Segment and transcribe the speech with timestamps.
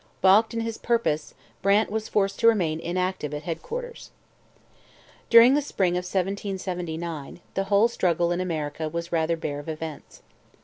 [0.19, 4.09] Balked in his purpose, Brant was forced to remain inactive at headquarters.
[5.29, 10.23] During the spring of 1779 the whole struggle in America was rather bare of events.